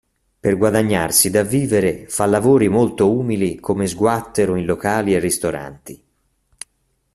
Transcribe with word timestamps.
Per 0.39 0.57
guadagnarsi 0.57 1.29
da 1.29 1.43
vivere 1.43 2.07
fa 2.07 2.25
lavori 2.25 2.67
molto 2.67 3.11
umili 3.15 3.59
come 3.59 3.85
sguattero 3.85 4.55
in 4.55 4.65
locali 4.65 5.13
e 5.13 5.19
ristoranti. 5.19 6.03